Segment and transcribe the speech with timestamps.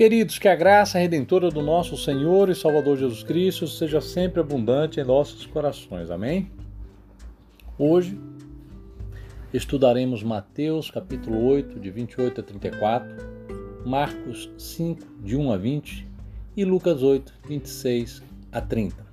[0.00, 4.98] Queridos, que a graça redentora do nosso Senhor e Salvador Jesus Cristo seja sempre abundante
[4.98, 6.10] em nossos corações.
[6.10, 6.50] Amém?
[7.78, 8.18] Hoje
[9.52, 13.14] estudaremos Mateus capítulo 8, de 28 a 34,
[13.84, 16.08] Marcos 5, de 1 a 20
[16.56, 19.06] e Lucas 8, 26 a 30.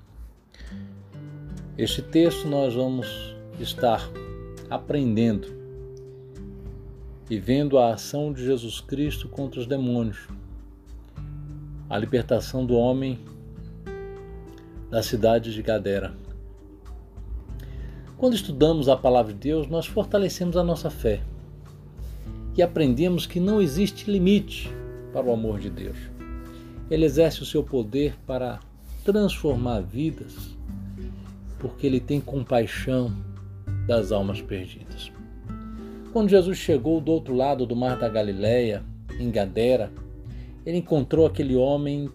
[1.77, 4.10] Este texto nós vamos estar
[4.69, 5.49] aprendendo
[7.29, 10.29] e vendo a ação de Jesus Cristo contra os demônios
[11.89, 13.19] a libertação do homem
[14.89, 16.13] da cidade de Gadera.
[18.18, 21.21] Quando estudamos a palavra de Deus, nós fortalecemos a nossa fé
[22.57, 24.69] e aprendemos que não existe limite
[25.13, 25.97] para o amor de Deus.
[26.89, 28.60] Ele exerce o seu poder para
[29.05, 30.57] transformar vidas,
[31.60, 33.13] porque ele tem compaixão
[33.85, 35.11] das almas perdidas.
[36.11, 38.83] Quando Jesus chegou do outro lado do mar da Galileia,
[39.19, 39.91] em Gadera,
[40.67, 42.09] ele encontrou aquele homem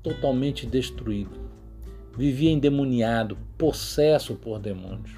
[0.00, 1.40] totalmente destruído.
[2.16, 5.10] Vivia endemoniado, possesso por demônios.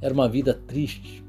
[0.00, 1.22] Era uma vida triste.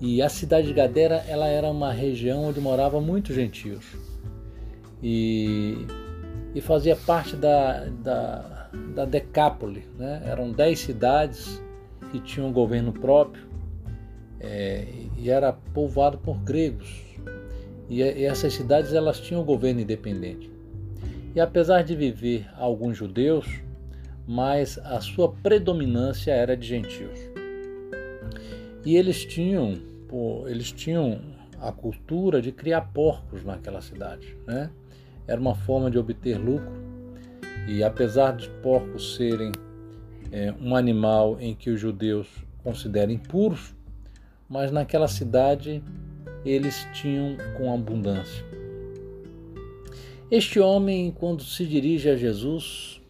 [0.00, 3.84] E a cidade de Gadera, ela era uma região onde morava muitos gentios.
[5.02, 5.86] E,
[6.54, 9.84] e fazia parte da, da, da Decápole.
[9.98, 10.22] Né?
[10.24, 11.62] Eram dez cidades
[12.10, 13.46] que tinham um governo próprio
[14.40, 17.04] é, e era povoado por gregos.
[17.88, 20.50] E essas cidades elas tinham governo independente.
[21.34, 23.46] E apesar de viver alguns judeus,
[24.26, 27.18] mas a sua predominância era de gentios.
[28.84, 29.74] E eles tinham,
[30.46, 31.20] eles tinham
[31.60, 34.70] a cultura de criar porcos naquela cidade, né?
[35.26, 36.72] Era uma forma de obter lucro.
[37.66, 39.50] E apesar de porcos serem
[40.30, 42.28] é, um animal em que os judeus
[42.62, 43.74] consideram impuros,
[44.48, 45.82] mas naquela cidade
[46.44, 48.44] eles tinham com abundância.
[50.30, 53.00] Este homem, quando se dirige a Jesus,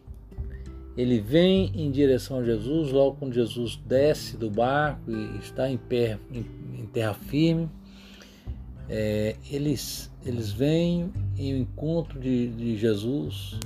[0.97, 5.77] ele vem em direção a Jesus, logo quando Jesus desce do barco e está em,
[5.77, 7.69] pé, em terra firme,
[8.89, 13.59] é, eles, eles vêm em encontro de, de Jesus,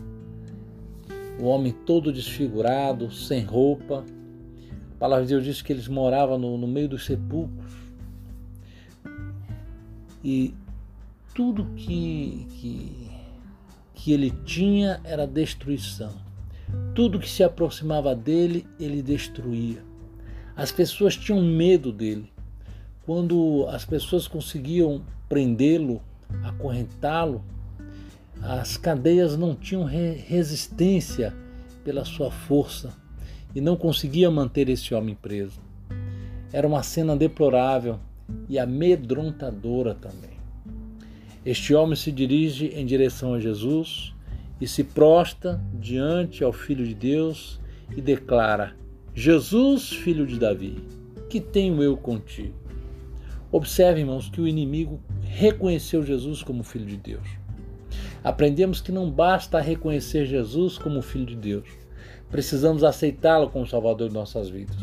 [1.39, 4.05] o homem todo desfigurado, sem roupa.
[4.95, 7.88] A palavra de Deus diz que eles moravam no, no meio dos sepulcros
[10.23, 10.55] e
[11.35, 13.11] tudo que, que,
[13.95, 16.13] que ele tinha era destruição.
[16.95, 19.83] Tudo que se aproximava dele, ele destruía.
[20.57, 22.31] As pessoas tinham medo dele.
[23.07, 26.03] Quando as pessoas conseguiam prendê-lo,
[26.43, 27.43] acorrentá-lo,
[28.43, 31.35] as cadeias não tinham resistência
[31.85, 32.93] pela sua força
[33.55, 35.61] e não conseguia manter esse homem preso.
[36.53, 37.99] Era uma cena deplorável
[38.49, 40.39] e amedrontadora também.
[41.45, 44.15] Este homem se dirige em direção a Jesus
[44.61, 47.61] e se prostra diante ao Filho de Deus
[47.97, 48.75] e declara:
[49.15, 50.77] Jesus, filho de Davi,
[51.29, 52.55] que tenho eu contigo?
[53.51, 57.27] Observe, irmãos, que o inimigo reconheceu Jesus como Filho de Deus.
[58.23, 61.69] Aprendemos que não basta reconhecer Jesus como Filho de Deus,
[62.31, 64.77] precisamos aceitá-lo como Salvador de nossas vidas.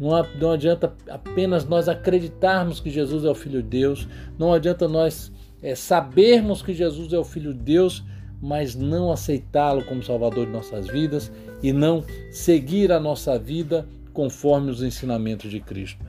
[0.00, 5.30] Não, adianta apenas nós acreditarmos que Jesus é o Filho de Deus, não adianta nós
[5.62, 8.02] é, sabermos que Jesus é o Filho de Deus,
[8.40, 11.30] mas não aceitá-lo como Salvador de nossas vidas
[11.62, 16.02] e não seguir a nossa vida conforme os ensinamentos de Cristo.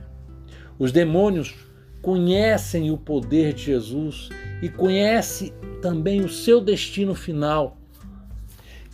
[0.78, 1.54] Os demônios
[2.00, 4.30] conhecem o poder de Jesus
[4.62, 7.76] e conhecem também o seu destino final,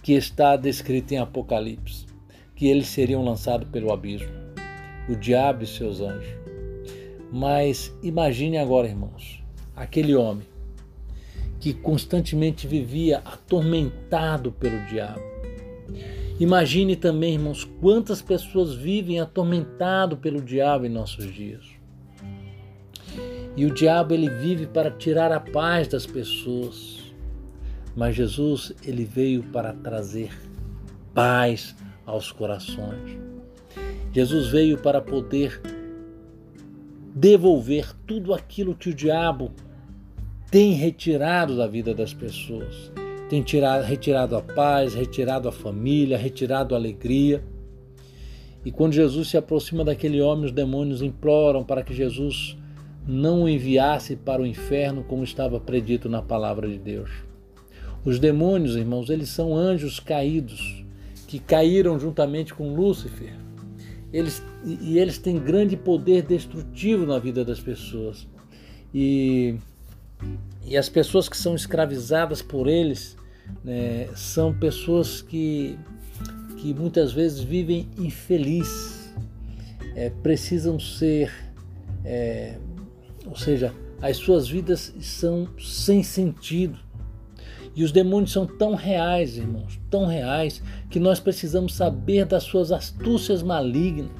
[0.02, 2.06] que está descrito em Apocalipse,
[2.56, 4.47] que eles seriam lançados pelo abismo
[5.08, 6.28] o diabo e seus anjos.
[7.32, 9.42] Mas imagine agora, irmãos,
[9.74, 10.46] aquele homem
[11.60, 15.20] que constantemente vivia atormentado pelo diabo.
[16.38, 21.66] Imagine também, irmãos, quantas pessoas vivem atormentado pelo diabo em nossos dias.
[23.56, 27.12] E o diabo ele vive para tirar a paz das pessoas.
[27.96, 30.30] Mas Jesus ele veio para trazer
[31.12, 31.74] paz
[32.06, 33.27] aos corações.
[34.12, 35.60] Jesus veio para poder
[37.14, 39.50] devolver tudo aquilo que o diabo
[40.50, 42.90] tem retirado da vida das pessoas.
[43.28, 47.44] Tem tirado, retirado a paz, retirado a família, retirado a alegria.
[48.64, 52.56] E quando Jesus se aproxima daquele homem, os demônios imploram para que Jesus
[53.06, 57.10] não o enviasse para o inferno como estava predito na palavra de Deus.
[58.04, 60.84] Os demônios, irmãos, eles são anjos caídos
[61.26, 63.47] que caíram juntamente com Lúcifer
[64.12, 68.26] eles, e eles têm grande poder destrutivo na vida das pessoas.
[68.94, 69.56] E
[70.64, 73.16] E as pessoas que são escravizadas por eles
[73.64, 75.78] né, são pessoas que,
[76.58, 79.12] que muitas vezes vivem infelizes,
[79.94, 81.32] é, precisam ser,
[82.04, 82.58] é,
[83.26, 86.78] ou seja, as suas vidas são sem sentido.
[87.74, 92.72] E os demônios são tão reais, irmãos, tão reais, que nós precisamos saber das suas
[92.72, 94.10] astúcias malignas.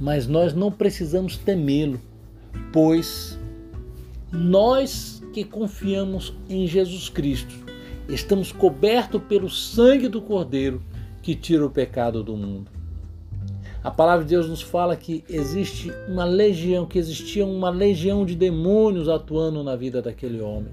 [0.00, 2.00] Mas nós não precisamos temê-lo,
[2.72, 3.38] pois
[4.32, 7.54] nós que confiamos em Jesus Cristo,
[8.08, 10.82] estamos cobertos pelo sangue do Cordeiro
[11.22, 12.70] que tira o pecado do mundo.
[13.82, 18.36] A palavra de Deus nos fala que existe uma legião, que existia uma legião de
[18.36, 20.72] demônios atuando na vida daquele homem.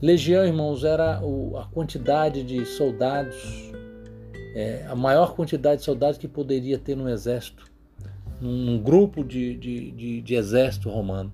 [0.00, 3.72] Legião, irmãos, era a quantidade de soldados,
[4.54, 7.64] é, a maior quantidade de soldados que poderia ter no exército,
[8.38, 11.32] num grupo de, de, de, de exército romano.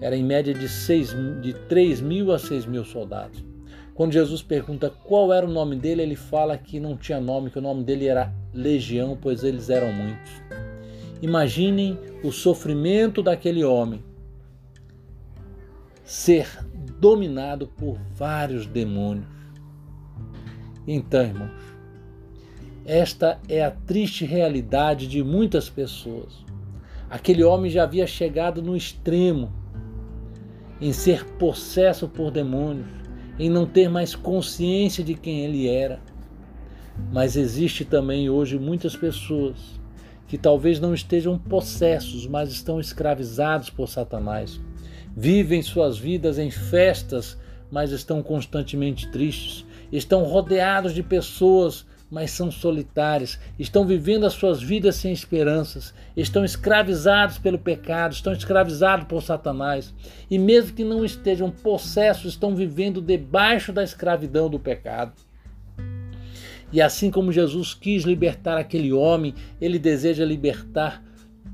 [0.00, 3.44] Era em média de, seis, de 3 mil a 6 mil soldados.
[3.94, 7.58] Quando Jesus pergunta qual era o nome dele, ele fala que não tinha nome, que
[7.58, 10.32] o nome dele era Legião, pois eles eram muitos.
[11.22, 14.02] Imaginem o sofrimento daquele homem
[16.04, 16.46] ser
[17.00, 19.26] dominado por vários demônios.
[20.86, 21.76] Então, irmãos,
[22.84, 26.44] esta é a triste realidade de muitas pessoas.
[27.10, 29.52] Aquele homem já havia chegado no extremo
[30.80, 32.86] em ser possesso por demônios,
[33.38, 36.00] em não ter mais consciência de quem ele era.
[37.12, 39.80] Mas existe também hoje muitas pessoas
[40.26, 44.60] que talvez não estejam possessos, mas estão escravizados por Satanás
[45.16, 47.38] vivem suas vidas em festas,
[47.70, 54.62] mas estão constantemente tristes, estão rodeados de pessoas, mas são solitários, estão vivendo as suas
[54.62, 59.92] vidas sem esperanças, estão escravizados pelo pecado, estão escravizados por Satanás,
[60.30, 65.14] e mesmo que não estejam possessos, estão vivendo debaixo da escravidão do pecado.
[66.72, 71.02] E assim como Jesus quis libertar aquele homem, ele deseja libertar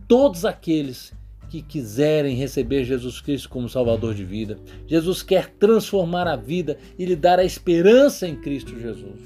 [0.08, 1.14] todos aqueles
[1.52, 4.58] que quiserem receber Jesus Cristo como Salvador de vida.
[4.86, 9.20] Jesus quer transformar a vida e lhe dar a esperança em Cristo Jesus.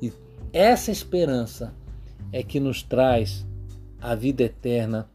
[0.00, 0.12] E
[0.52, 1.74] essa esperança
[2.32, 3.44] é que nos traz
[4.00, 5.10] a vida eterna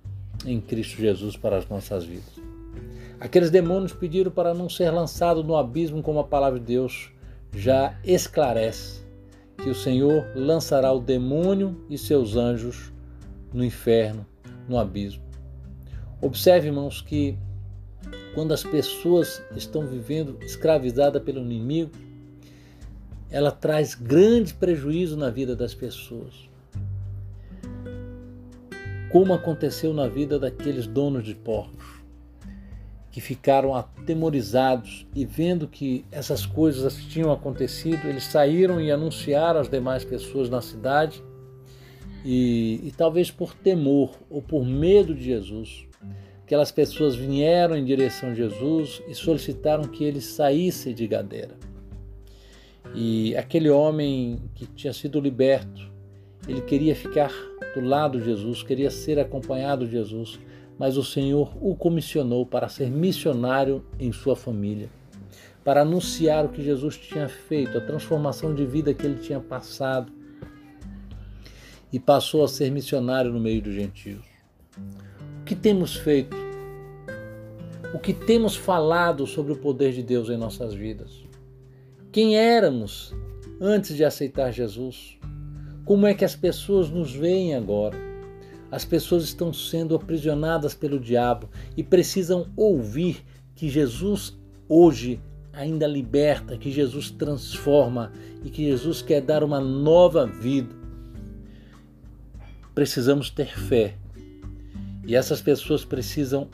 [0.45, 2.33] em Cristo Jesus para as nossas vidas.
[3.17, 7.13] Aqueles demônios pediram para não ser lançado no abismo, como a palavra de Deus
[7.55, 9.05] já esclarece,
[9.63, 12.91] que o Senhor lançará o demônio e seus anjos
[13.53, 14.25] no inferno,
[14.67, 15.22] no abismo.
[16.23, 17.37] Observe, irmãos, que
[18.33, 21.91] quando as pessoas estão vivendo escravizada pelo inimigo,
[23.29, 26.33] ela traz grande prejuízo na vida das pessoas.
[29.11, 32.01] Como aconteceu na vida daqueles donos de porcos,
[33.11, 39.67] que ficaram atemorizados e vendo que essas coisas tinham acontecido, eles saíram e anunciaram às
[39.67, 41.21] demais pessoas na cidade
[42.23, 45.85] e, e talvez por temor ou por medo de Jesus,
[46.43, 51.55] aquelas pessoas vieram em direção a Jesus e solicitaram que ele saísse de Gadeira.
[52.93, 55.91] E aquele homem que tinha sido liberto,
[56.47, 57.31] ele queria ficar
[57.73, 60.39] do lado de Jesus, queria ser acompanhado de Jesus,
[60.77, 64.89] mas o Senhor o comissionou para ser missionário em sua família,
[65.63, 70.11] para anunciar o que Jesus tinha feito, a transformação de vida que ele tinha passado,
[71.91, 74.25] e passou a ser missionário no meio dos gentios.
[75.43, 76.37] O que temos feito?
[77.93, 81.21] O que temos falado sobre o poder de Deus em nossas vidas?
[82.13, 83.13] Quem éramos
[83.59, 85.19] antes de aceitar Jesus?
[85.83, 87.97] Como é que as pessoas nos veem agora?
[88.71, 93.21] As pessoas estão sendo aprisionadas pelo diabo e precisam ouvir
[93.53, 95.19] que Jesus hoje
[95.51, 98.13] ainda liberta, que Jesus transforma
[98.45, 100.73] e que Jesus quer dar uma nova vida.
[102.73, 103.97] Precisamos ter fé
[105.05, 106.47] e essas pessoas precisam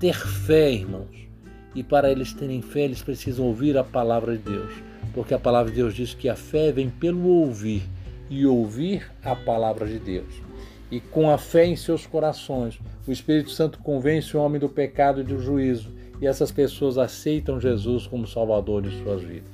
[0.00, 1.28] ter fé, irmãos.
[1.74, 4.72] E para eles terem fé, eles precisam ouvir a palavra de Deus.
[5.12, 7.82] Porque a palavra de Deus diz que a fé vem pelo ouvir
[8.28, 10.42] e ouvir a palavra de Deus.
[10.90, 15.20] E com a fé em seus corações, o Espírito Santo convence o homem do pecado
[15.20, 19.52] e do juízo, e essas pessoas aceitam Jesus como Salvador de suas vidas.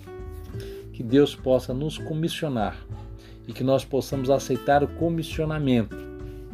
[0.92, 2.76] Que Deus possa nos comissionar
[3.48, 5.96] e que nós possamos aceitar o comissionamento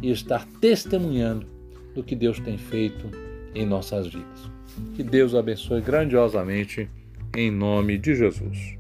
[0.07, 1.49] e estar testemunhando
[1.93, 3.11] do que Deus tem feito
[3.53, 4.51] em nossas vidas.
[4.95, 6.89] Que Deus abençoe grandiosamente
[7.37, 8.76] em nome de Jesus.